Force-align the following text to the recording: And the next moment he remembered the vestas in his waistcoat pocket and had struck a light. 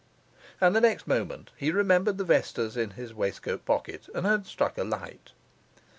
And 0.59 0.75
the 0.75 0.81
next 0.81 1.05
moment 1.05 1.51
he 1.55 1.71
remembered 1.71 2.17
the 2.17 2.23
vestas 2.23 2.75
in 2.75 2.89
his 2.97 3.13
waistcoat 3.13 3.65
pocket 3.65 4.07
and 4.15 4.25
had 4.25 4.47
struck 4.47 4.79
a 4.79 4.83
light. 4.83 5.33